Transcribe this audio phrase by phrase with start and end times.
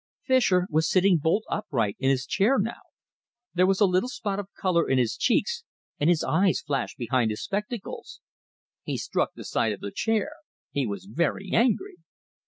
[0.23, 2.81] Fischer was sitting bolt upright in his chair now.
[3.53, 5.63] There was a little spot of colour in his cheeks
[5.99, 8.19] and his eyes flashed behind his spectacles.
[8.81, 10.31] He struck the side of the chair.
[10.71, 11.97] He was very angry.